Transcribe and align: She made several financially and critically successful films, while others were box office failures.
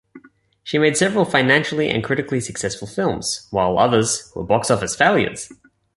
She 0.63 0.79
made 0.79 0.97
several 0.97 1.25
financially 1.25 1.91
and 1.91 2.03
critically 2.03 2.39
successful 2.41 2.87
films, 2.87 3.45
while 3.51 3.77
others 3.77 4.31
were 4.35 4.41
box 4.43 4.71
office 4.71 4.95
failures. 4.95 5.51